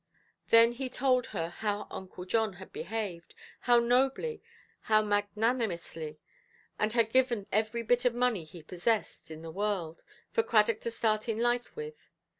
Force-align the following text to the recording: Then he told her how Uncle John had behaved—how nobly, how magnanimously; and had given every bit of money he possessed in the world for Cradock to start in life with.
Then 0.49 0.71
he 0.71 0.89
told 0.89 1.27
her 1.27 1.49
how 1.49 1.85
Uncle 1.91 2.25
John 2.25 2.53
had 2.53 2.73
behaved—how 2.73 3.77
nobly, 3.77 4.41
how 4.79 5.03
magnanimously; 5.03 6.17
and 6.79 6.91
had 6.91 7.11
given 7.13 7.45
every 7.51 7.83
bit 7.83 8.03
of 8.05 8.15
money 8.15 8.43
he 8.43 8.63
possessed 8.63 9.29
in 9.29 9.43
the 9.43 9.51
world 9.51 10.03
for 10.31 10.41
Cradock 10.41 10.79
to 10.81 10.89
start 10.89 11.29
in 11.29 11.37
life 11.37 11.75
with. 11.75 12.09